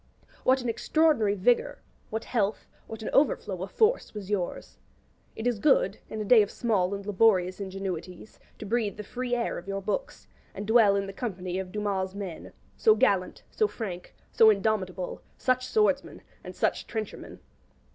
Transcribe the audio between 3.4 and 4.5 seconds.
of force was